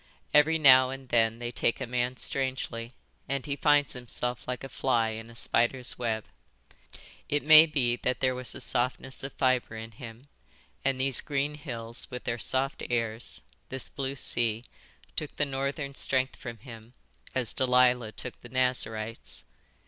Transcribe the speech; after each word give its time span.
Every 0.33 0.57
now 0.57 0.89
and 0.89 1.09
then 1.09 1.37
they 1.37 1.51
take 1.51 1.79
a 1.79 1.85
man 1.85 2.17
strangely, 2.17 2.95
and 3.29 3.45
he 3.45 3.55
finds 3.55 3.93
himself 3.93 4.47
like 4.47 4.63
a 4.63 4.69
fly 4.69 5.09
in 5.09 5.29
a 5.29 5.35
spider's 5.35 5.99
web. 5.99 6.25
It 7.29 7.43
may 7.43 7.67
be 7.67 7.97
that 7.97 8.19
there 8.19 8.33
was 8.33 8.55
a 8.55 8.61
softness 8.61 9.21
of 9.23 9.31
fibre 9.33 9.75
in 9.75 9.91
him, 9.91 10.27
and 10.83 10.99
these 10.99 11.21
green 11.21 11.53
hills 11.53 12.09
with 12.09 12.23
their 12.23 12.39
soft 12.39 12.81
airs, 12.89 13.43
this 13.69 13.89
blue 13.89 14.15
sea, 14.15 14.65
took 15.15 15.35
the 15.35 15.45
northern 15.45 15.93
strength 15.93 16.35
from 16.35 16.57
him 16.57 16.93
as 17.35 17.53
Delilah 17.53 18.13
took 18.13 18.41
the 18.41 18.49
Nazarite's. 18.49 19.43